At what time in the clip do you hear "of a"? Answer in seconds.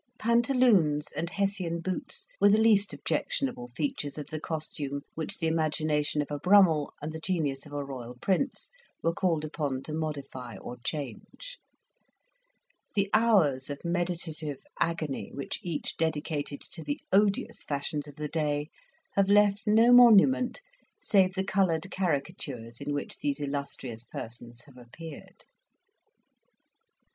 6.23-6.39, 7.67-7.85